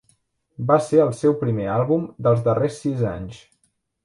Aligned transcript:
Va 0.71 0.77
ser 0.85 1.03
el 1.03 1.11
seu 1.19 1.35
primer 1.41 1.67
àlbum 1.75 2.09
dels 2.29 2.43
darrers 2.49 2.81
sis 2.87 3.05
anys. 3.13 3.45